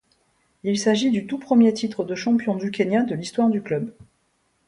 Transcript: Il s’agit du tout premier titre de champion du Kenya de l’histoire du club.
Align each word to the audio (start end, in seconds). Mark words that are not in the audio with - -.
Il 0.63 0.79
s’agit 0.79 1.11
du 1.11 1.27
tout 1.27 1.37
premier 1.37 1.73
titre 1.75 2.03
de 2.03 2.15
champion 2.15 2.55
du 2.55 2.71
Kenya 2.71 3.03
de 3.03 3.13
l’histoire 3.13 3.51
du 3.51 3.61
club. 3.61 3.93